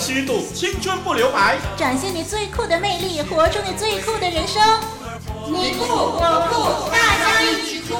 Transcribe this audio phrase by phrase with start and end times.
[0.00, 4.62] 虚度，青春不留白，展现你最酷的魅力，活出你最酷的人生。
[5.46, 7.94] 你酷我酷，大家一起酷！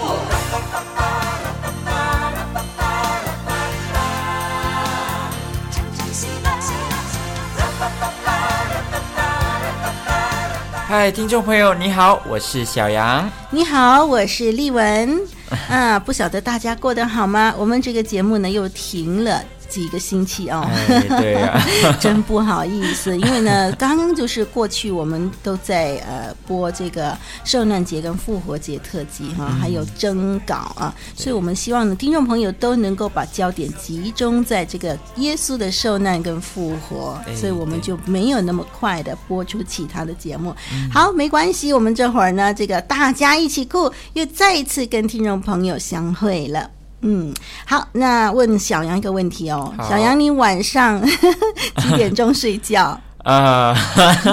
[10.88, 13.30] 嗨，听众朋友，你好，我是小杨。
[13.50, 15.20] 你好，我是丽文。
[15.68, 17.54] 啊，不晓得大家过得好吗？
[17.58, 19.44] 我们这个节目呢，又停了。
[19.70, 40.52] 几个星期哦，哎、对呀、啊， 真不好意思，因为呢， 刚刚就是过去我们都在呃播这个受难节跟复活节特辑哈、啊，还有征稿啊，所以我们希望呢，听众朋友都能够把焦点集中在这个耶稣的受难跟复活，所以我们就没有那么快的播出其他的节目。
[40.92, 46.79] 好，没关系，我们这会儿呢，这个大家一起酷，又再一次跟听众朋友相会了。
[47.02, 47.32] 嗯，
[47.66, 51.00] 好，那问小杨一个问题哦，小杨，你晚上
[51.78, 52.98] 几点钟睡觉？
[53.24, 53.76] 啊，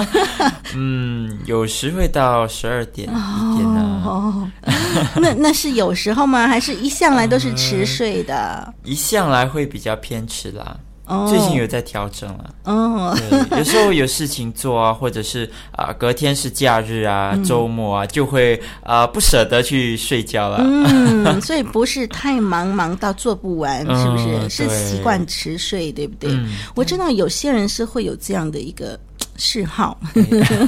[0.74, 4.02] 嗯，有时会到十二点一点呢。
[4.02, 4.50] 哦，
[5.16, 6.48] 那那是有时候吗？
[6.48, 8.64] 还是一向来都是迟睡的？
[8.66, 10.74] 嗯，一向来会比较偏迟啦。
[11.28, 20.58] 最近有在调整了，哦，对，有时候有事情做啊，或者是啊、呃，隔天是假日啊，周末啊，就会啊、呃、不舍得去睡觉了。
[20.62, 24.38] 嗯， 所以不是太忙，忙到做不完，是不是？
[24.38, 26.30] 嗯、是习惯迟睡，对不对？
[26.30, 28.98] 嗯、我知道有些人是会有这样的一个
[29.36, 29.98] 嗜好。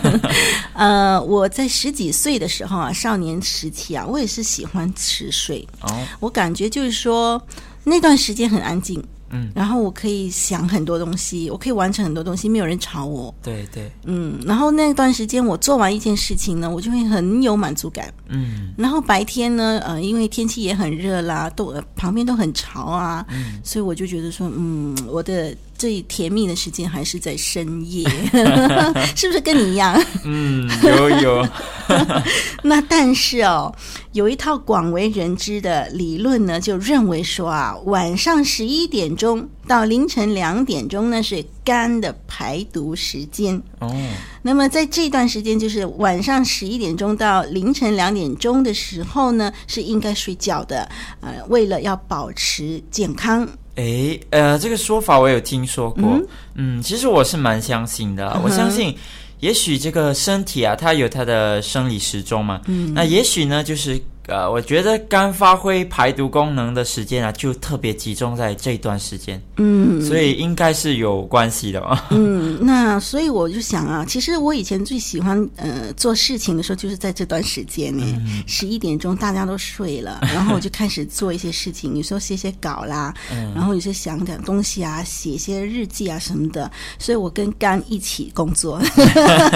[0.73, 5.67] 呃，我在十几岁的时候啊，少年时期啊，我也是喜欢迟睡。
[5.83, 7.41] 哦，我感觉就是说
[7.85, 9.03] 那段时间很安静。
[9.31, 13.35] 嗯，然后我可以想很多东西，我可以完成很多东西，没有人吵我。
[13.43, 18.13] 对对，嗯，然后那段时间我做完一件事情呢，我就会很有满足感。
[18.29, 25.57] 嗯，然后白天呢，呃，因为天气也很热啦，都旁边都很潮啊，嗯，所以我就觉得说，嗯，我的。
[25.81, 28.07] 最甜蜜的时间还是在深夜
[29.17, 29.99] 是不是跟你一样？
[30.27, 31.49] 嗯，有有。
[32.63, 33.75] 那但是哦，
[34.13, 43.61] 有一套广为人知的理论呢，就认为说啊，晚上十一点钟到凌晨两点钟呢是肝的排毒时间。
[43.79, 43.91] 哦。
[44.43, 50.87] 那么在这段时间，就是晚上十一点钟到凌晨两点钟的时候呢，是应该睡觉的。
[51.23, 53.49] 呃，为了要保持健康。
[53.81, 58.95] 诶，呃，这个说法我有听说过，嗯，嗯，其实我是蛮相信的，嗯、我相信，
[59.41, 64.01] 也许这个身体啊，它有它的生理时钟嘛，嗯，那也许呢，就是。
[64.31, 72.01] 呃，我觉得肝发挥排毒功能的时间啊，就特别集中在这段时间，嗯，所以应该是有关系的嘛。
[72.11, 78.05] 嗯，那所以我就想啊，其实我以前最喜欢呃做事情的时候，就是在这段时间呢，
[78.47, 86.71] 十一、嗯、点钟大家都睡了， 然后我就开始做一些事情，有时候写写稿啦，嗯、然后有些想点东西啊，写一些日记啊什么的，
[87.01, 88.81] 所以我跟肝一起工作。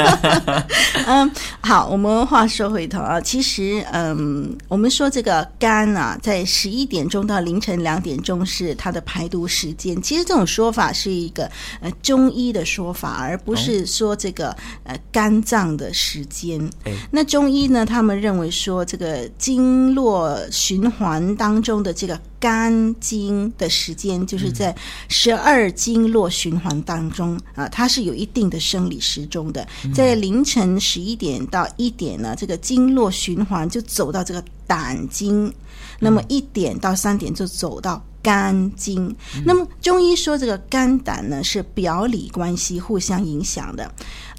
[1.06, 1.30] 嗯，
[1.60, 4.52] 好，我们话说回头啊，其实嗯。
[4.68, 10.00] 我们说这个肝啊，在十一点钟到凌晨两点钟是它的排毒时间。
[10.02, 16.68] 其实这种说法是一个呃中医的说法，而不是说这个呃肝脏的时间。
[17.10, 24.76] 那中医呢，他们认为说这个经络循环当中的这个肝经的时间，就是在
[25.08, 29.66] 十二经络循环当中啊，它是有一定的生理时钟的。
[29.94, 34.44] 在凌晨十一点到一点呢，这个经络循环就走到这个。
[34.66, 35.52] 胆经，
[36.00, 39.14] 那么一点到三点就走到肝经。
[39.36, 43.94] 嗯、那么中医说这个肝胆呢是表里关系，互相影响的。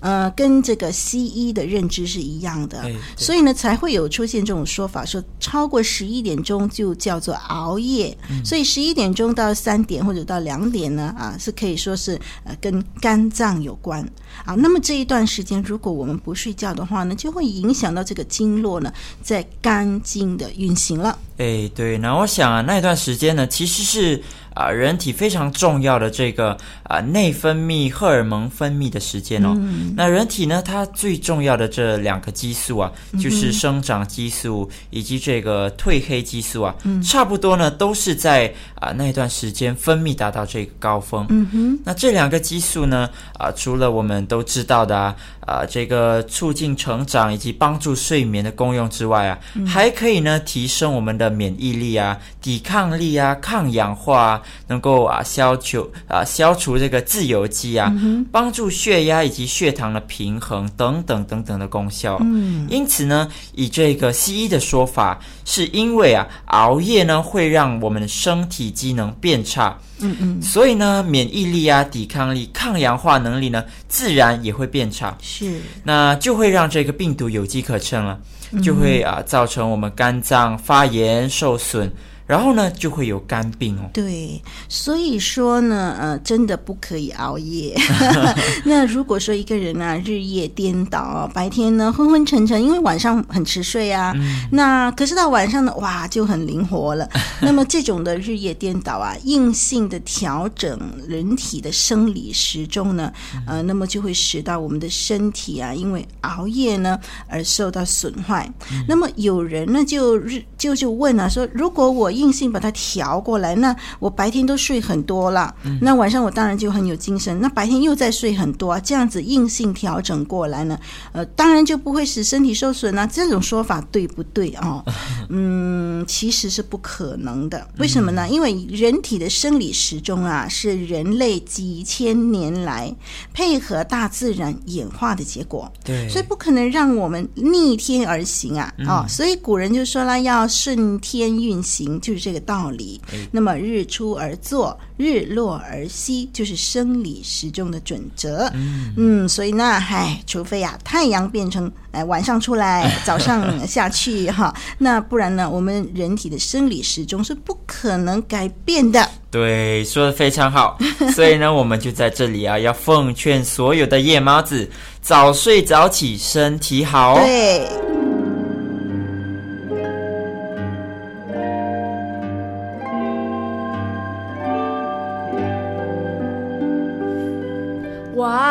[0.06, 2.85] 呃，跟这个西医的认知是一样的，
[3.18, 8.16] 所以呢，才会有出现这种说法，说超过十一点钟就叫做熬夜。
[8.29, 14.08] 嗯、所以十一点钟到三点或者到两点呢，啊，是可以说是呃跟肝脏有关
[14.46, 14.53] 啊。
[14.53, 18.94] 那么这一段时间，如果我们不睡觉的话呢，就会影响到这个经络呢
[19.24, 21.18] 在肝经的运行了。
[21.38, 24.22] 哎，对，那我想啊，那一段时间呢，其实是。
[24.55, 29.53] 啊，人体非常重要的这个啊内分泌荷尔蒙分泌的时间哦。
[29.57, 32.91] 嗯、那人体呢，它最重要的这两个激素啊，
[33.22, 41.25] 就是生长激素以及这个褪黑激素啊，嗯、差不多呢都是在啊那段时间分泌达到这个高峰。
[41.29, 41.79] 嗯哼。
[41.84, 45.13] 那这两个激素呢，啊，除了我们都知道的啊，
[45.46, 54.42] 啊这个促进成长以及帮助睡眠的功用之外啊，嗯、还可以呢提升我们的免疫力啊、抵抗力啊、抗氧化啊。
[54.68, 57.94] 能够啊消除啊消除这个自由基啊，
[58.32, 62.18] 帮助血压以及血糖的平衡等等等等的功效。
[62.22, 69.78] 嗯，因此呢，以这个西医的说法，是因为啊熬夜呢会让我们的身体机能变差。
[70.00, 75.18] 嗯嗯，所以呢，免疫力啊、抵抗力、抗氧化能力呢，自然也会变差。
[75.22, 78.20] 是，那就会让这个病毒有机可乘了，
[78.62, 81.92] 就会啊造成我们肝脏发炎受损。
[82.28, 83.90] 然后呢，就会有肝病哦。
[83.94, 87.76] 对，所以说呢，呃，真的不可以熬夜。
[88.66, 97.08] 那如果说一个人、啊，日夜颠倒，白天呢昏昏沉沉，因为晚上很迟睡啊，嗯、那可是到晚上呢，哇，就很灵活了。
[97.42, 103.12] 那么这种的日夜颠倒啊，硬性的调整人体的生理时钟呢，
[103.46, 108.52] 呃，那么就会使到我们的身体啊，因为熬夜呢而受到损坏。
[108.72, 117.40] 嗯、那么有人呢就日就就问啊，说如果我硬性把它调过来，那我白天都睡很多了，嗯、那晚上我当然就很有精神。
[117.40, 120.79] 那白天又在睡很多，这样子硬性调整过来呢，
[121.12, 123.06] 呃，当然就不会使身体受损啊。
[123.06, 124.84] 这种说法对不对哦？
[125.29, 127.67] 嗯，其实是不可能的。
[127.78, 128.28] 为什么呢？
[128.29, 132.94] 因为人体的生理时钟啊，是人类几千年来
[133.34, 135.72] 配合大自然演化的结果。
[135.84, 138.73] 对，所以不可能让我们逆天而行啊！
[138.78, 142.00] 嗯、哦，所以古人就说了，要顺天运行。
[142.05, 143.02] 就是这个道理。
[143.31, 148.47] 那么日出而作，日落而息，就是生理时钟的准则。
[148.53, 159.09] 嗯，嗯，所以呢，嗨，除非呀、啊，太阳变成哎晚上出来， 早上下去哈，那不然呢，我们人体的生理时钟是不可能改变的。
[159.31, 160.78] 对，说的非常好。
[161.16, 164.69] 所以呢，我们就在这里啊，要奉劝所有的夜猫子，
[165.02, 167.19] 早睡早起，身体好。
[167.25, 168.04] 对。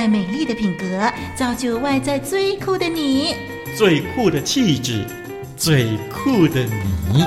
[0.00, 3.34] 在美丽的品格，造就外在最酷的你。
[3.76, 5.04] 最酷的气质，
[5.56, 6.62] 最酷的
[7.12, 7.24] 你。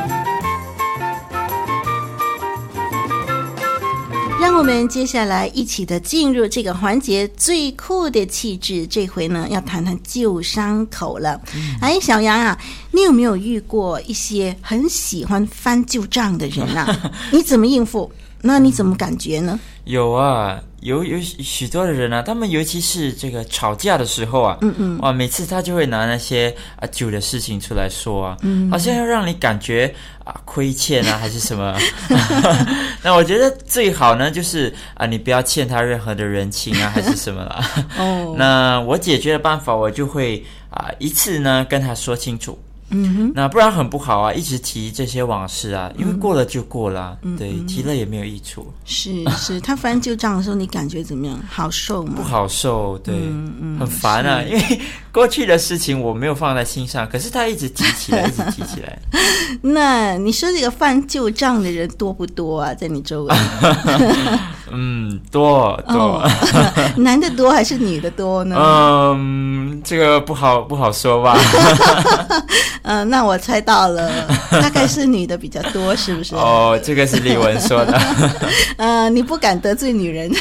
[4.40, 8.88] 让我们接下来一起的进入这个环节，最酷的气质。
[8.88, 11.42] 这回呢，要谈谈旧伤口了。
[11.54, 12.58] 嗯、哎，小杨啊，
[12.92, 17.12] 你有没有遇过一些很喜欢翻旧账的人啊？
[17.34, 18.10] 你怎么应付？
[18.44, 19.60] 那你怎么感觉呢？
[19.84, 20.58] 有啊。
[20.82, 29.94] 有有许多的人啊，他们尤其是这个吵架的时候啊，嗯嗯，哇，每次他就会拿那些啊酒的事情出来说啊，嗯，好像要让你感觉
[30.24, 31.78] 啊亏欠啊还是什么。
[33.04, 37.66] 那我觉得最好呢，就是啊你不要欠他任何的人情啊还是什么啦。
[37.98, 42.58] 哦， 那我解决的办法，我就会啊一次呢跟他说清楚。
[42.92, 48.72] 嗯哼，那不然很不好啊，一直提这些往事啊，因为过了就过了，嗯、对，提了也没有益处。
[48.86, 51.40] 是 是，他翻旧账的时候，你感觉怎么样？
[51.50, 52.14] 好受吗？
[52.16, 54.82] 不好受，对，嗯嗯、很烦啊， 因为
[55.12, 59.00] 过去的事情我没有放在心上，可是他一直提起来， 一直提起来。
[59.62, 62.74] 那你说这个翻旧账的人多不多啊？
[62.74, 63.36] 在你周围？
[64.74, 66.32] 嗯，多多，哦、
[66.98, 68.56] 男的多还是女的多呢？
[68.58, 71.38] 嗯，这个不好不好说吧。
[72.84, 74.10] 嗯、 呃，那我猜到了，
[74.50, 76.36] 大概是女的比较多，是不是？
[76.36, 78.00] 哦，这个是李文说的。
[78.78, 80.32] 呃，你不敢得罪女人。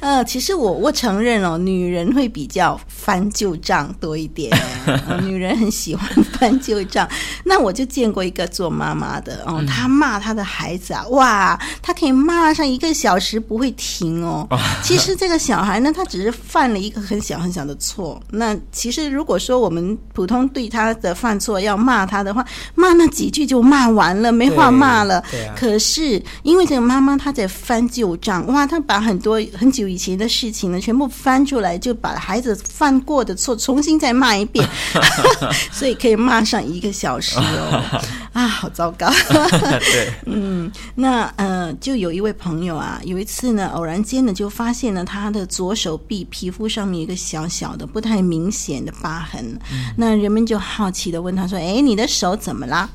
[0.00, 4.56] 呃，其实我我承认哦，女人会比较翻旧账多一点，
[4.86, 7.08] 呃， 女人很喜欢翻旧账。
[7.44, 14.48] 那我就见过一个做妈妈的哦，她骂她的孩子啊，哇，她可以骂上一个小时不会停哦。
[14.82, 18.20] 其实这个小孩呢，他只是犯了一个很小很小的错。
[18.30, 22.44] 那其实如果说我们普通对他的犯错要骂他的话，
[22.74, 25.20] 骂那几句就骂完了，没话骂了。
[25.30, 25.54] 对，对啊。
[25.56, 29.82] 可是因为这个妈妈她在翻旧账，哇，她把很多很久。
[29.88, 34.66] 以前的事情呢，全部翻出来，就把孩子犯过的错重新再骂一遍，
[35.72, 38.02] 所以可以骂上一个小时哦。
[38.32, 39.10] 啊，好糟糕。
[39.80, 49.44] 对，嗯，那呃，就有一位朋友啊，有一次呢，偶然间呢，就发现了他的左手臂皮肤上面一个小小的、不太明显的疤痕。
[49.70, 52.88] 嗯、那人们就好奇的问他说：“哎，你的手怎么啦？”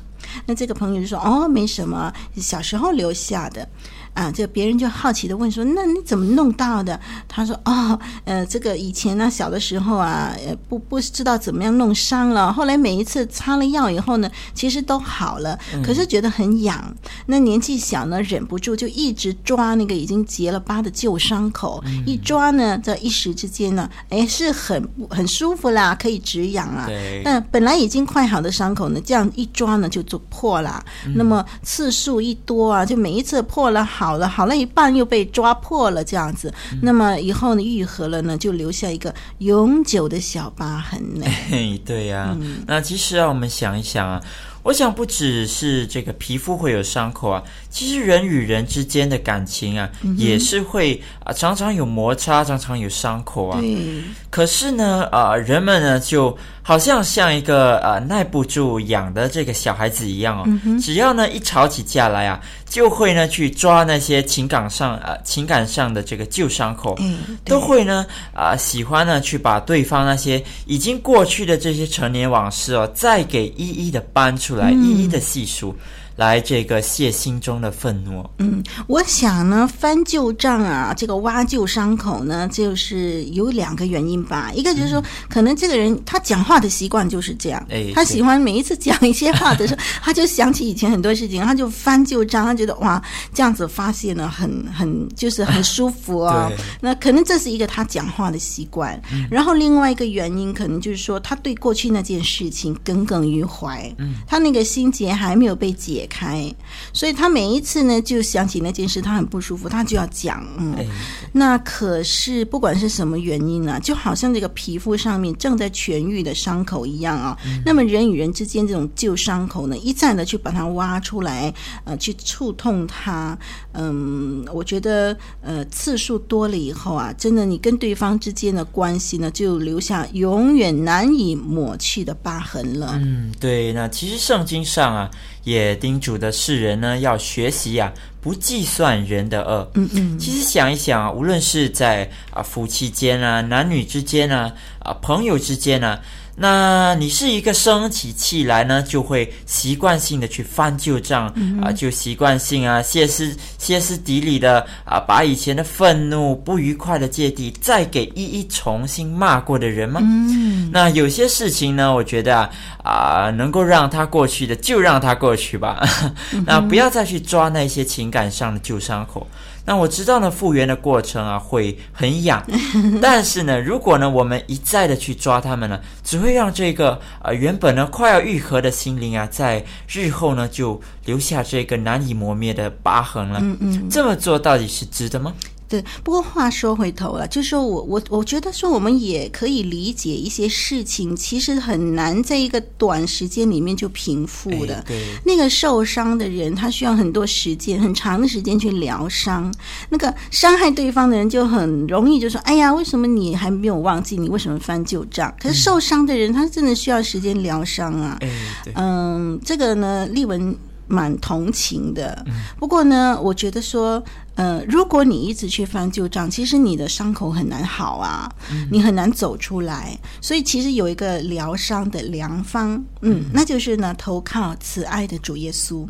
[0.46, 3.68] 那这个朋友就说：“哦，没什么，小时候留下的。”
[4.14, 6.98] 啊，这别人就好奇的问说：“那你怎么弄到的？”
[7.28, 12.52] 他说：“哦，呃，这个以前呢，小的时候啊，呃，不不知道怎么样弄伤了。
[12.52, 16.82] 后来每一次擦了药以后呢，其实都好了，可是觉得很痒。
[16.88, 26.88] 嗯、那年纪小呢，忍不住就一直抓那个已经结了疤的旧伤口，嗯、一抓呢，在一时之间呢，哎，是很很舒服啦，可以止痒啊。
[27.22, 30.84] 但本来已经快好的伤口呢，这样一抓呢，就就破了。
[31.06, 41.26] 嗯、那么次数一多啊，就每一次破了好。”了，好了一半又被抓破了，这样子，嗯、那么以后呢，愈合了呢，就留下一个永久的小疤痕呢。
[41.52, 44.20] 哎， 对呀、啊，嗯、那其实啊，我们想一想啊。
[44.64, 53.60] 我想不只是这个皮肤会有伤口啊，其实人与人之间的感情啊，嗯、也是会啊常常有摩擦，常常有伤口啊。
[53.60, 54.02] 对。
[54.30, 74.58] 可是呢，啊、呃，人们呢就好像像一个呃耐不住痒的这个小孩子一样哦，嗯、只要呢一吵起架来啊，就会呢去抓那些情感上啊、呃、情感上的这个旧伤口，嗯、都会呢啊、呃、喜欢呢去把对方那些已经过去的这些陈年往事哦，再给一一的搬出来。
[74.58, 75.72] 来一一的细数。
[76.18, 78.28] 来这个泄心中的愤怒。
[78.38, 84.50] 嗯，我想呢，翻旧账啊，这个挖旧伤口呢，就是有两个原因吧。
[84.52, 93.00] 一个就是说，嗯、可能这个人他讲话的习惯就是这样，哎，他喜欢每一次讲一些话的时候， 他就想起以前很多事情，他就翻旧账，他觉得哇，
[93.32, 96.50] 这样子发泄呢，很很就是很舒服哦。
[96.80, 99.00] 那可能这是一个他讲话的习惯。
[99.12, 106.52] 嗯、然后另外一个原因，可能就是说，他对过去那件事情耿耿于怀，嗯，他那个心结还没有被解开，
[106.92, 110.44] 所以他每一次呢，就想起那件事，他很不舒服，他就要讲。
[110.58, 110.86] 嗯，哎、
[111.32, 117.36] 那可是不管是什么原因呢、啊，就好像这个皮肤上面正在痊愈的伤口一样啊。
[117.46, 121.52] 嗯、那么人与人之间这种旧伤口呢，一再的去把它挖出来，
[121.84, 123.38] 呃，去触痛它。
[123.72, 132.98] 嗯，我觉得呃次数多了以后啊，真的你跟对方之间的关系呢，就留下永远难以抹去的疤痕了。
[133.02, 133.72] 嗯，对。
[133.72, 135.10] 那其实圣经上啊。
[135.48, 139.70] 也叮嘱的世人呢，要学习呀、啊，不计算人的恶。
[139.74, 145.98] 嗯嗯，其实想一想啊，无论是在啊夫妻间啊、男女之间啊、啊朋友之间啊。
[146.40, 151.26] 那你是一个生起气来呢，就会习惯性的去翻旧账、
[151.60, 160.00] 啊，就习惯性啊歇斯歇斯底里的啊，把以前的愤怒、不愉快的芥蒂再给一一重新骂过的人吗？
[160.02, 162.50] 嗯，那有些事情呢，我觉得啊，
[162.84, 165.84] 啊能够让它过去的就让它过去吧，
[166.46, 169.26] 那不要再去抓那些情感上的旧伤口。
[169.68, 172.42] 那我知道呢，复原的过程啊会很痒，
[173.02, 183.40] 但是呢，如果呢我们一再的去抓它们呢，只会让这个呃原本呢快要愈合的心灵啊，在日后呢就留下这个难以磨灭的疤痕了。
[183.42, 185.34] 嗯嗯，这么做到底是值得吗？
[185.68, 194.82] 对，不过话说回头了，就是说我我我觉得说我们也可以理解一些事情，其实很难在一个短时间里面就平复的。
[194.86, 199.52] 对，那个受伤的人，他需要很多时间，很长的时间去疗伤。
[199.90, 204.16] 那个伤害对方的人就很容易就说：“哎呀，为什么你还没有忘记？
[204.16, 208.16] 你为什么翻旧账？”可是受伤的人，他真的需要时间疗伤啊。
[208.20, 208.28] 哎，
[208.74, 210.56] 嗯，这个呢，丽文
[210.88, 212.24] 蛮同情的。
[212.58, 214.02] 不过呢，我觉得说。
[214.38, 219.98] 呃，如果你一直去翻旧账，其实你的伤口很难好啊，嗯、你很难走出来。
[220.20, 225.84] 所以其实有一个疗伤的良方，嗯，嗯那就是呢，投靠慈爱的主耶稣，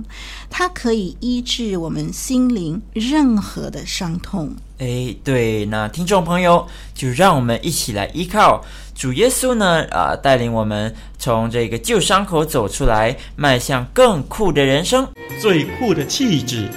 [0.49, 4.57] 他可以医治我们心灵任何的伤痛。
[4.78, 8.64] 哎，对，那听众朋友，就让我们一起来依靠
[8.99, 15.09] 主耶稣呢，啊、呃，带领我们从这个旧伤口走出来，迈向更酷的人生，
[15.40, 16.69] 最酷的气质。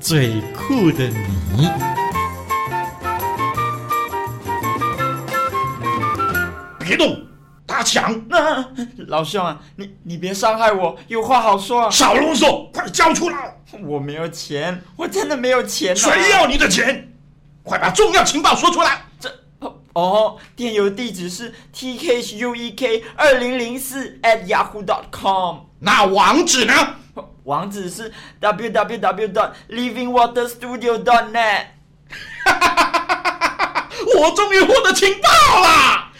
[0.00, 1.70] 最酷的你，
[6.80, 7.16] 别动，
[7.64, 8.12] 大强！
[8.28, 8.68] 啊、
[9.06, 11.90] 老兄啊，你你别伤害我，有话好说啊！
[11.90, 13.56] 少啰嗦，快交出来！
[13.84, 15.94] 我没有钱，我真的没有钱、啊。
[15.94, 17.08] 谁要你的钱？
[17.62, 19.02] 快把重要情报说出来！
[19.20, 19.30] 这
[19.94, 25.60] 哦，电邮地址是 t k h u e k 二零零四 at yahoo dot com。
[25.80, 26.96] 那网址呢？
[27.44, 31.66] 网址是 www dot livingwaterstudio dot net。
[32.44, 33.88] 哈哈哈哈哈哈！
[34.18, 35.28] 我终于获得情报
[35.60, 36.12] 了！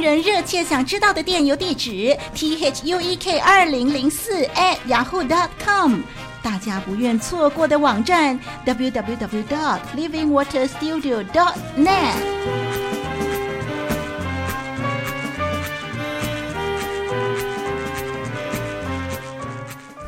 [0.00, 6.00] 人热切想知道的电邮地址 t h u e k 二零零四 at yahoo dot com。
[6.42, 12.14] 大家不愿错过的网站 w w w dot living water studio dot net。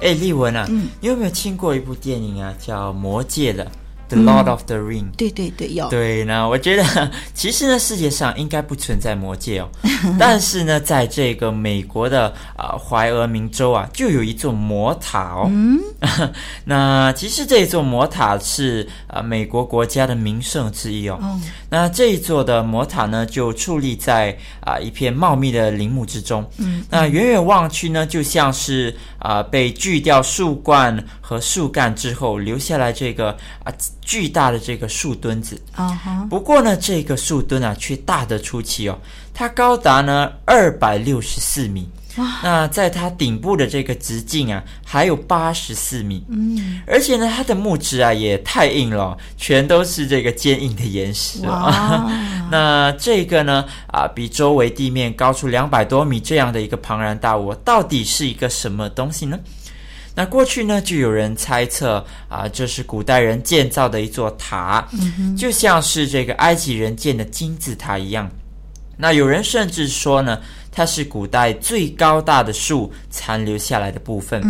[0.01, 3.71] 哎，丽文啊，嗯、你有没有听过一部电影啊，叫《魔戒》的？
[4.17, 5.89] ？The Lord of the Ring，对对对，有。
[5.89, 9.69] 对呢，我觉得 其实呢，世界上应该不存在魔界哦，
[10.19, 12.27] 但是呢，在这个美国的
[12.57, 15.47] 啊、呃、怀俄明州啊，就有一座魔塔哦。
[15.51, 15.81] 嗯，
[16.65, 21.19] 那其实这座魔塔是啊、呃、美国国家的名胜之一哦。
[21.21, 21.41] 哦。
[21.69, 26.45] 那这一座的魔塔呢，就矗立在啊、呃、一片茂密的林木之中。
[26.59, 26.85] 嗯。
[26.91, 33.31] 那远远望去呢，就像是啊、呃、被锯掉树冠和树干之后留下来这个
[33.65, 33.67] 啊。
[33.67, 33.75] 呃
[34.05, 36.29] 巨大的这个树墩子，uh huh.
[36.29, 38.99] 不过呢，这个树墩啊却大得出奇哦，
[39.33, 41.89] 它高达呢二百六十四米.
[42.43, 46.83] 那在它顶部的这个直径啊还有八十四米，嗯，mm.
[46.87, 52.11] 而且呢，它的木质啊也太硬了，全都是这个坚硬的岩石啊。
[52.51, 59.39] 那这个呢啊，比周围地面高出两百多米这样的一个庞然大物，到底是一个什么东西呢？
[60.15, 68.31] 那过去呢，就有人猜测啊，这是古代人建造的一座塔，嗯、就像是这个埃及人建的金字塔一样。
[68.97, 74.43] 那有人甚至说呢，它是古代最高大的树残留下来的部分。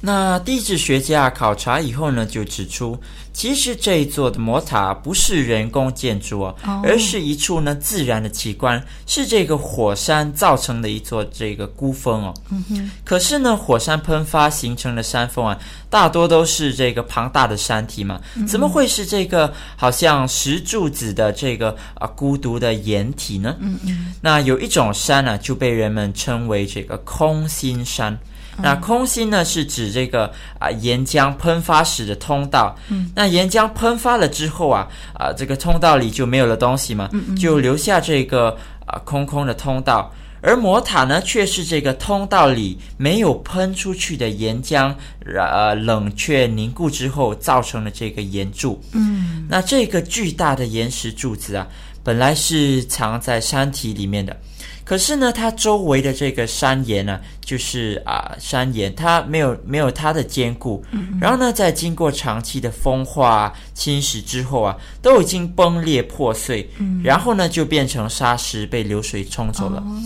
[0.00, 2.96] 那地质学家考察以后呢，就指出，
[3.32, 12.34] 其实这一座的魔塔不是人工建筑哦，而是一处呢自然的奇观，是这个火山造成的一座这个孤峰哦。
[12.50, 12.90] 嗯哼。
[13.04, 15.58] 可是呢，火山喷发形成的山峰啊，
[15.90, 23.56] 大多都是这个庞大的山体嘛，怎么会是这个好像石柱子的这个啊孤独的岩体呢？
[23.58, 24.14] 嗯嗯。
[24.20, 28.16] 那有一种山呢，就被人们称为这个空心山。
[28.62, 32.76] 那空心呢，是指这个啊岩浆喷发时的通道。
[32.88, 38.56] 嗯，那岩浆喷发了之后啊，啊这个通道里就没有了东西嘛，就留下这个
[38.86, 40.12] 啊空空的通道。
[40.40, 44.94] 而魔塔呢，却是这个通道里没有喷出去的岩浆，
[45.36, 48.80] 呃冷却凝固之后造成的这个岩柱。
[48.92, 51.66] 嗯，那这个巨大的岩石柱子啊，
[52.04, 54.36] 本来是藏在山体里面的。
[54.84, 69.78] 可是呢，它周围的这个山岩呢，就是啊山岩，它没有没有它的坚固，嗯嗯，然后呢，在经过长期的风化侵蚀之后啊，都已经崩裂破碎，嗯、然后呢，就变成沙石被流水冲走了。
[69.80, 70.02] 哦、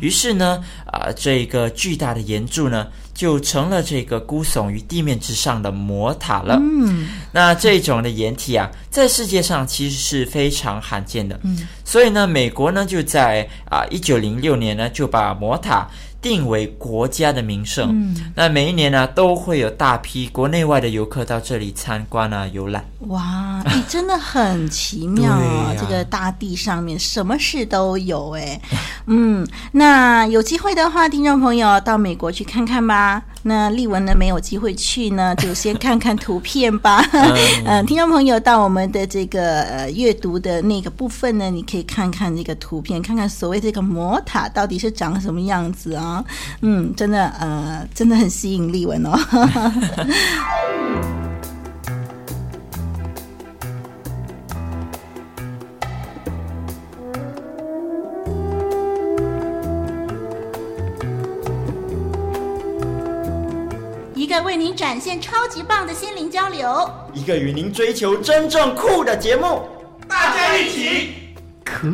[0.00, 6.58] 于是呢，啊这个巨大的岩柱呢，就成了这个孤耸于地面之上的魔塔了。
[6.60, 11.40] 嗯，那这种的岩体啊，在世界上其实是非常罕见的。
[11.42, 15.88] 嗯，所以呢，美国呢就在啊一九零六年呢就把魔塔。
[16.20, 22.84] 定为国家的名胜，嗯，那每一年呢，都会有大批国内外的游客到这里参观啊、游览。
[23.08, 25.72] 哇，你真的很奇妙啊！
[25.78, 28.60] 这个大地上面什么事都有哎。
[29.06, 33.22] 嗯，那有机会的话，听众朋友到美国去看看吧。
[33.42, 37.00] 那丽文呢没有机会去呢， 就先看看图片吧。
[37.64, 46.05] 嗯， 听众朋友到我们的这个呃阅读的那个部分呢，你可以看看这个图片，看看所谓这个魔塔到底是长什么样子啊。
[46.62, 49.12] 嗯，真的，呃，真的很吸引丽文哦。
[64.14, 69.62] 一个为您展现超级棒的心灵交流，一个与您追求真正酷的节目，
[70.08, 71.10] 大家一起
[71.64, 71.86] 酷。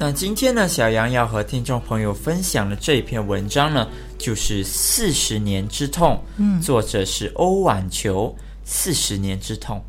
[0.00, 6.14] 那今天呢，小杨要和听众朋友分享的这篇文章呢，就是《四十年之痛》。
[6.36, 8.32] 嗯，作者是欧婉球，
[8.64, 9.82] 《四十年之痛》。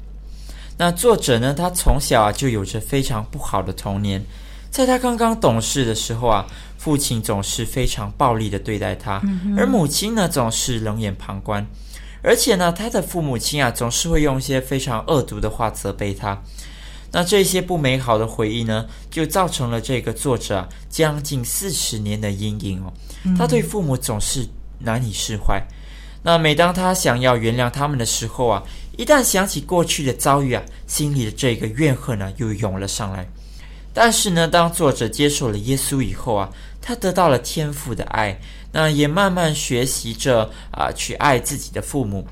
[0.75, 4.19] 那作者呢，他从小啊就有着非常不好的童年。
[4.71, 6.47] 在他刚刚懂事的时候啊，
[6.79, 11.63] 父亲总是非常暴力的对待他，嗯，而母亲呢总是冷眼旁观。
[12.23, 16.41] 而且呢，他的父母亲啊总是会用一些非常恶毒的话责备他。
[17.11, 22.93] 那这些不美好的回忆呢，就造成了这个作者啊将近四十年的阴影哦。
[23.35, 25.59] 他对父母总是难以释怀。
[26.21, 28.61] 那每当他想要原谅他们的时候啊，
[28.95, 33.27] 一旦想起过去的遭遇啊，心里的这个怨恨呢又涌了上来。
[33.91, 36.47] 但是呢，当作者接受了耶稣以后啊，
[36.79, 38.39] 他得到了天父的爱，
[38.71, 42.27] 那也慢慢学习着啊去爱自己的父母。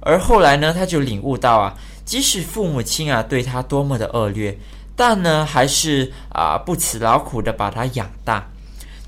[0.00, 1.78] 而后来呢，他就领悟到啊。
[2.10, 4.58] 即使父母亲啊对他多么的恶劣，
[4.96, 8.44] 但呢还是啊不辞劳苦的把他养大。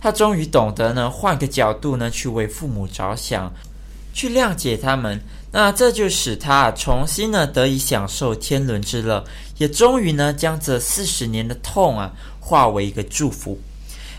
[0.00, 3.52] 他终于懂得呢换个角度呢去为父母着想，
[4.14, 5.20] 去谅解他们。
[5.50, 9.24] 那这就使他重新呢得以享受天伦之乐，
[9.58, 13.58] 也终于呢将这四十年的痛啊化为一个祝福。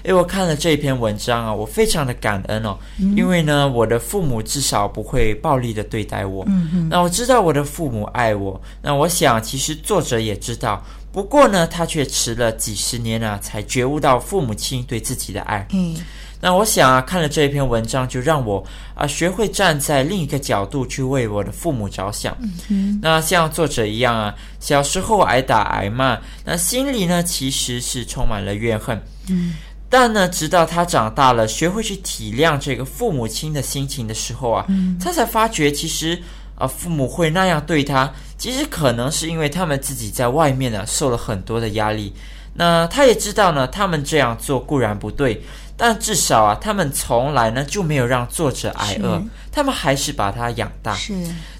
[0.03, 6.43] 诶，我看了这篇文章啊，我非常的感恩哦，嗯、因为呢我的父母至少不会暴力的对待我。
[6.47, 6.89] 嗯嗯。
[6.89, 15.65] 那我知道我的父母爱我，那我想其实作者也知道，不过呢他却迟了几十年啊才觉悟到父母亲对自己的爱。
[15.71, 15.95] 嗯。
[16.41, 18.61] 那我想啊，看了这一篇文章，就让我
[18.93, 22.35] 啊学会站在另一个角度去为我的父母着想。
[22.41, 22.99] 嗯哼。
[23.01, 29.01] 那像作者一样啊，小时候挨打挨骂，那心里呢其实是充满了怨恨。
[29.29, 29.53] 嗯。
[29.93, 36.19] 但呢，直到他长大了，学会去体谅这个父母亲的心情的时候啊，嗯，他才发觉其实
[36.55, 42.11] 啊父母会那样对他，其实可能是因为他们自己在外面呢受了很多的压力。
[42.55, 45.39] 那他也知道呢，他们这样做固然不对。
[45.77, 50.95] 但至少啊，他们从来呢就没有让作者挨饿，他们还是把他养大。
[50.95, 51.13] 是，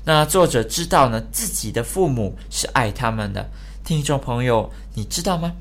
[0.03, 3.47] 那作者知道呢，自己的父母是爱他们的。
[3.85, 5.51] 听众朋友，你知道吗？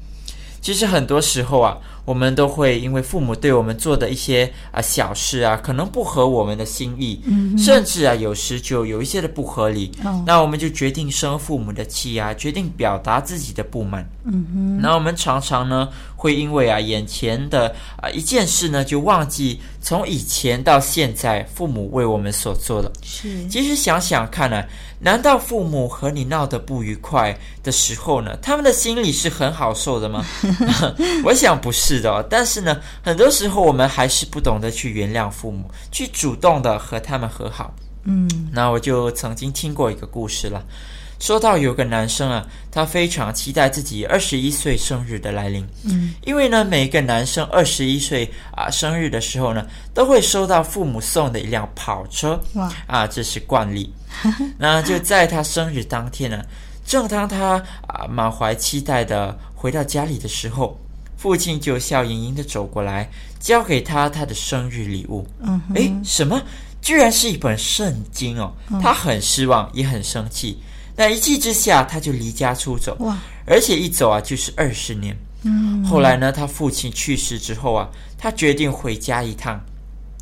[0.62, 1.76] 其实很多时候啊。
[2.04, 14.04] 我们都会因为父母对我们做的一些啊小事啊，可能不合我们的心意，嗯、甚至啊有时就有一些的不合理，哦、那我们就决定生父母的气啊，决定表达自己的不满。
[14.24, 22.90] 嗯哼，那我们常常呢会因为啊眼前的啊一件事呢，就忘记从以前到现在父母为我们所做的。
[23.02, 24.66] 是，其实想想看呢、啊，
[24.98, 30.24] 难道父母和你闹得不愉快的时候呢，他们的心里是很好受的吗？
[31.24, 31.91] 我想不是。
[31.92, 37.74] 是的，但是呢，很多时候我们还是不懂得去原谅父母，去主动的和他们和好。
[38.04, 40.64] 嗯，那我就曾经听过一个故事了，
[41.20, 45.64] 说到有个男生啊，他非常期待自己二十一岁生日的来临。
[45.84, 52.40] 嗯，因为呢，每一个男生二十一岁啊生日的时候呢，都会收到父母送的一辆跑车。
[52.54, 53.92] 哇，啊，这是惯例。
[54.58, 56.42] 那就在他生日当天呢，
[56.86, 60.76] 正当他啊满怀期待的回到家里的时候。
[61.16, 65.26] 父亲就笑盈盈的走过来，交给他他的生日礼物。
[65.40, 66.40] 嗯哼，诶，什么？
[66.80, 68.52] 居然是一本圣经哦！
[68.82, 70.58] 他很失望，也很生气。
[70.96, 72.96] 那一气之下，他就离家出走。
[72.98, 73.16] 哇！
[73.46, 75.16] 而且一走啊，就是二十年。
[75.44, 75.84] 嗯。
[75.84, 79.64] 后来呢，他父亲去世之后啊，他决定回家一趟。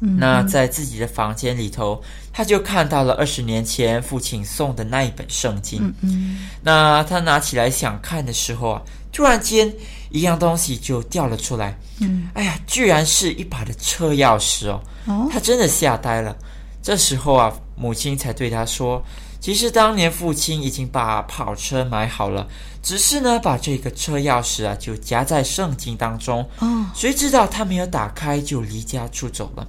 [0.02, 0.18] 嗯。
[0.18, 1.98] 那在自己的房间里头，
[2.30, 5.80] 他就看到了二十年前父亲送的那一本圣经。
[5.82, 6.48] 嗯嗯。
[6.62, 9.72] 那他拿起来想看的时候啊，突然间。
[10.10, 14.82] 一样东西就掉了出来，嗯，哎呀，居然是一把的车钥匙哦！
[15.06, 16.36] 哦，他真的吓呆了。
[16.82, 19.02] 这时候啊，母亲才对他说
[19.38, 22.46] ：“其实当年父亲已经把跑车买好了，
[22.82, 26.44] 只是呢，把这个车钥匙啊就夹在圣经当中。
[26.58, 29.66] 哦，谁知道他没有打开就离家出走了。”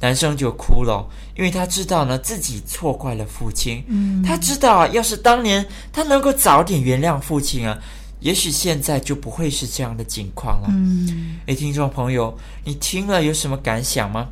[0.00, 1.04] 男生就哭了，
[1.36, 3.84] 因为他知道呢自己错怪了父亲。
[3.88, 7.76] 嗯，他知道啊，要是当年他能够早点原谅父亲啊。
[8.20, 10.68] 也许现在就不会是这样的情况了。
[10.70, 14.28] 嗯，诶，听众朋友，你听了有什么感想吗？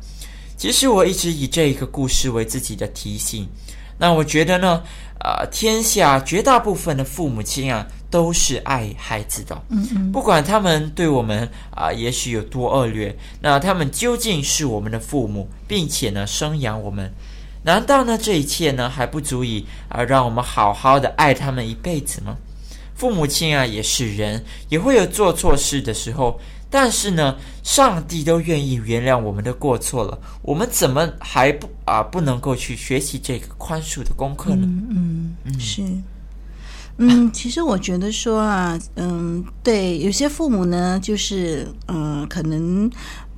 [0.57, 3.47] 其实我一直以这一个故事为自己的提醒。
[3.99, 4.81] 那我觉得呢，
[5.19, 9.59] 啊、呃，天下绝大部分的父母亲啊，都是爱孩子的。
[9.69, 17.11] 嗯嗯，不管他们对我们啊、呃，也许有多恶劣，那他们究竟是我们的父母，并且呢，生养我们，
[17.63, 22.35] 难道呢，这一切呢，还不足以啊、呃，让我们好好的爱他们一辈子吗？
[22.97, 26.37] 父母亲啊，也是人，也会有做错事的时候。
[26.69, 34.63] 但是呢，上帝都愿意原谅我们的过错了，我们怎么还不啊不能够去学习这个宽恕的功课呢？
[34.65, 35.81] 嗯，嗯，嗯是，
[36.97, 42.91] 嗯，其实我觉得说啊，嗯，对，有些父母呢，就是嗯，可能。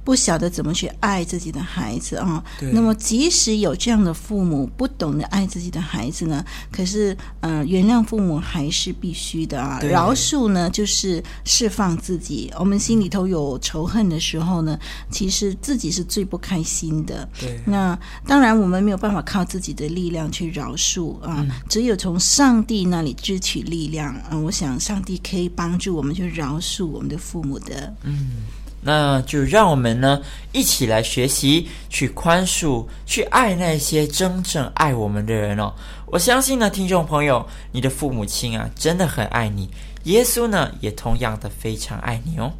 [0.03, 9.79] 不晓得怎么去爱自己的孩子啊，对那么即使有这样的父母不懂得爱自己的孩子呢，可是嗯、呃，原谅父母还是必须的啊。
[9.79, 12.51] 对饶恕呢，就是释放自己。
[12.57, 14.79] 我们心里头有仇恨的时候呢，
[15.11, 17.27] 其实自己是最不开心的。
[17.39, 24.15] 对，那当然我们没有办法靠自己的力量去饶恕啊，嗯、只有从上帝那里支取力量。
[24.31, 27.93] 嗯，我想上帝可以帮助我们去饶恕我们的父母的。
[28.03, 28.43] 嗯。
[28.81, 35.73] 那就让我们呢一起来学习，去宽恕，去爱那些真正爱我们的人哦。
[36.05, 39.69] 我相信呢，听众朋友，你的父母亲啊，真的很爱你。
[40.05, 42.51] 耶稣呢，也同样的非常爱你哦。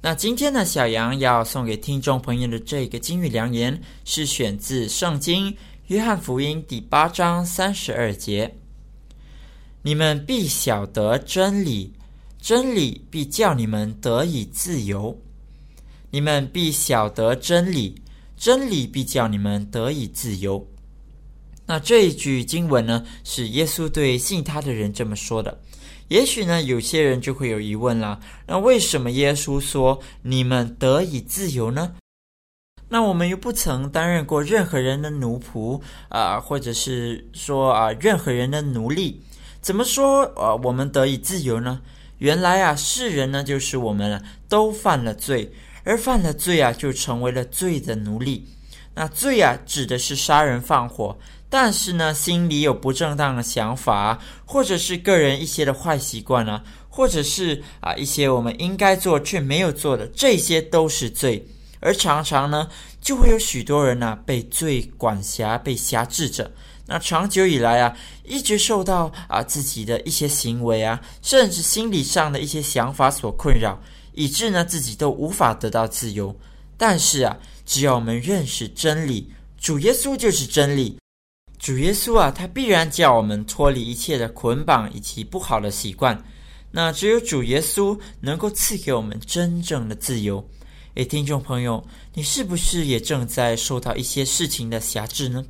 [0.00, 5.54] 那今天呢，小杨要送给听众朋友的这个金玉良言，是选自圣经
[5.88, 8.52] 约翰福音第八章三十二节
[9.82, 11.92] ：“你们必晓得真理，
[12.40, 15.16] 真理必叫你们得以自由。”
[16.12, 17.94] 你们必晓得真理，
[18.36, 20.68] 真理必叫你们得以自由。
[21.64, 25.58] 那这一句经文呢，是耶稣对信他的人这么说的。
[26.08, 31.94] 也许呢，有些人就会有疑问了，那为什么耶稣说你们得以自由呢？
[32.90, 39.22] 那我们又不曾担任过任何人的奴仆啊、或者是说啊、任何人的奴隶，
[39.62, 41.80] 怎么说啊、呃，我们得以自由呢？
[42.18, 45.50] 原来啊，世人呢，就是我们都犯了罪，
[45.84, 48.48] 而犯了罪啊，就成为了罪的奴隶。
[48.94, 51.18] 那罪啊，指的是杀人放火。
[51.48, 61.46] 但是呢，心里有不正当的想法，或者是个人一些的坏习惯啊，或者是啊一些我们应该做却没有做的，这些都是罪。
[61.80, 62.68] 而常常呢，
[63.02, 66.50] 就会有许多人呢、被罪管辖、被辖制着。
[66.86, 73.78] 那长久以来啊，一直受到啊自己的一些行为啊，甚至心理上的一些想法所困扰，
[74.14, 76.34] 以致呢自己都无法得到自由。
[76.76, 80.98] 但是啊，只要我们认识真理，主耶稣就是真理。
[81.58, 86.20] 主耶稣啊，他必然叫我们脱离一切的捆绑以及不好的习惯。
[86.72, 90.44] 那只有主耶稣能够赐给我们真正的自由。
[90.94, 91.82] 诶，听众朋友，
[92.14, 95.44] 你是不是也正在受到一些事情的辖制呢？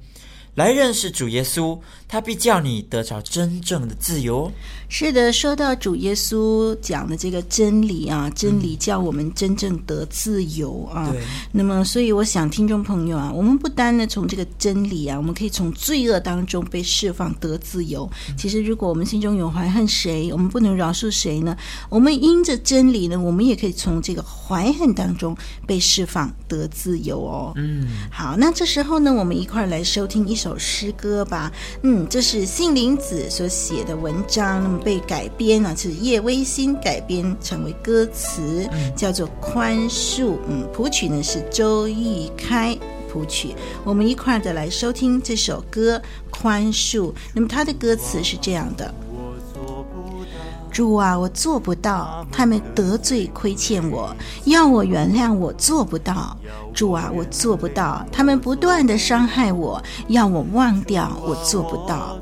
[0.54, 4.52] 来认识主耶稣，他必叫你得着真正的自由。
[4.88, 11.08] 是的，说到主耶稣讲的这个真理啊，真理叫我们真正得自由啊。
[11.10, 11.22] 对。
[11.52, 18.10] 那么，所以我想，听众朋友啊，我们不单呢从这个真理啊，我们可以从罪恶当中被释放得自由。
[18.36, 21.56] 其实，如果我们心中有怀恨谁，我们不能饶恕谁呢？
[21.88, 25.34] 我们因着真理呢，我们也可以从这个怀恨当中
[25.66, 27.54] 被释放得自由哦。
[27.56, 27.86] 嗯。
[28.10, 31.50] 好，那这时候呢，我们一块来收听一首诗歌吧。
[31.82, 34.62] 嗯，这是杏林子所写的文章。
[34.62, 34.78] 那么。
[34.82, 40.24] 被改编啊，是叶微心改编成为歌词，叫做《宽恕》。
[40.48, 42.76] 嗯，谱曲呢是周易开
[43.08, 43.54] 谱曲。
[43.84, 45.96] 我们一块儿的来收听这首歌
[46.32, 47.12] 《宽恕》。
[47.32, 48.92] 那么它的歌词是这样的：
[50.72, 54.10] 主啊，我做不到，他们得罪亏欠我，
[54.44, 56.34] 要我原谅，我做不到。
[56.72, 62.16] 主啊，我做不到，他们不断的伤害我，要我忘掉，我做不到。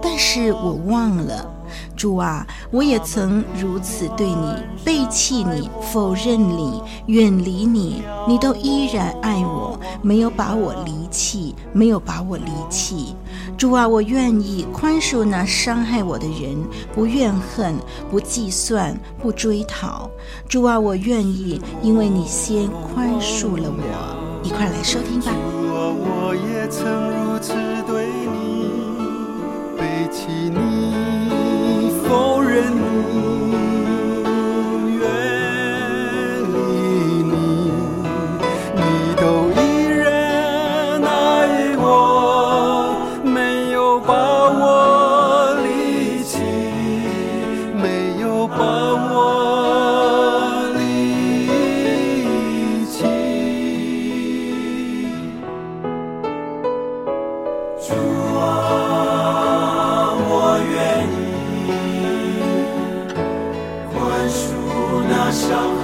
[0.00, 1.52] 但是我忘了。
[1.96, 13.16] 主啊，我也曾如此对你背弃你、否认你、远离你，你都依然爱我，没有把我离弃，没有把我离弃。
[13.56, 16.62] 主啊，我愿意宽恕那伤害我的人，
[16.94, 17.74] 不怨恨，
[18.10, 20.10] 不计算，不追讨。
[20.46, 24.42] 主啊，我愿意，因为你先宽恕了我。
[24.42, 25.32] 一块来收听吧。
[25.68, 27.54] 我也曾如此
[27.86, 28.68] 对你
[29.78, 31.96] 背弃你。
[32.06, 33.85] 否认你。
[57.78, 57.92] 主
[58.38, 58.40] 啊
[60.16, 61.06] 我愿
[61.60, 61.68] 意
[63.92, 63.94] 宽
[64.30, 64.40] 恕
[65.10, 65.75] 那伤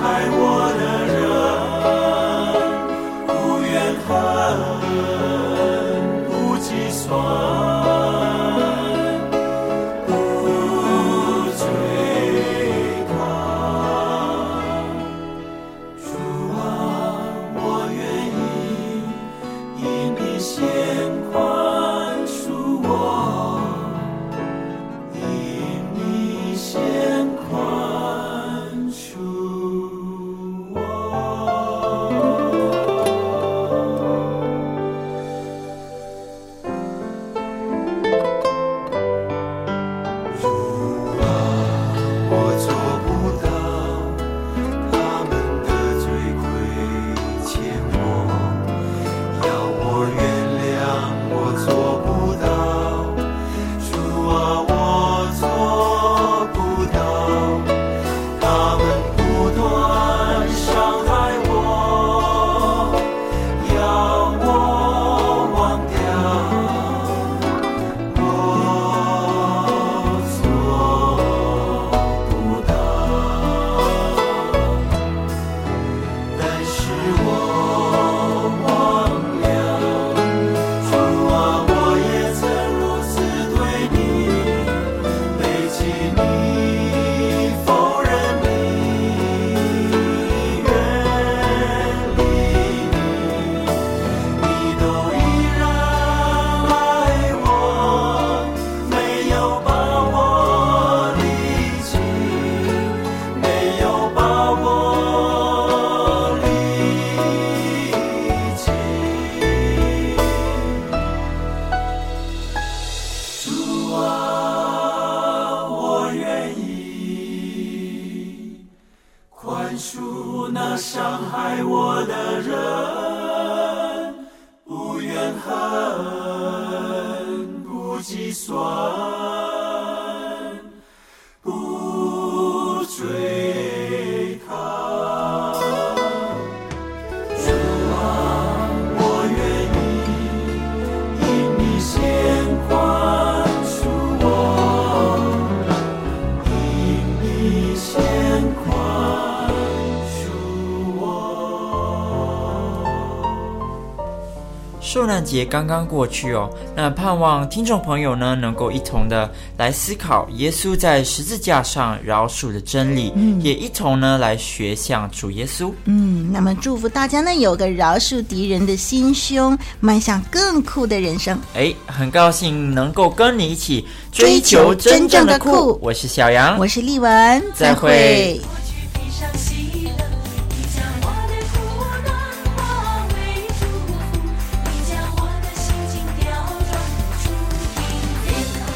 [155.33, 165.73] 节刚刚过去哦，那盼望听众朋友呢，能够一同的来思考耶稣在十字架上饶恕的真理，嗯，也一同呢来学像主耶稣。
[165.87, 171.39] 嗯，那么祝福大家呢有个饶恕敌人的心胸，迈向更酷的人生。
[171.55, 175.79] 哎，很高兴能够跟你一起追求真正的酷。
[175.81, 178.39] 我是小杨，我是丽文，再会。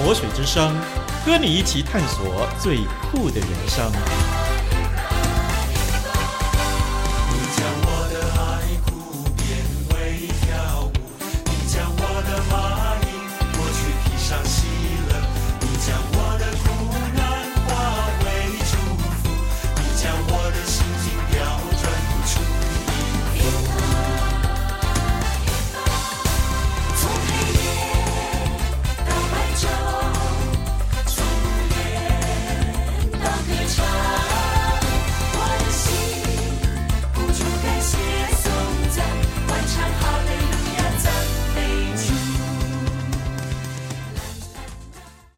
[0.07, 0.73] 活水之声，
[1.25, 2.79] 和你一起探索最
[3.11, 3.91] 酷的人生。